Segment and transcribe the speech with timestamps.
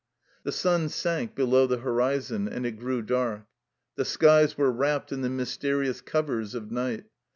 [0.41, 3.45] The sun sank below the horizon, and it grew dark.
[3.97, 7.03] The skies were wrapped in the mysterious covers of night.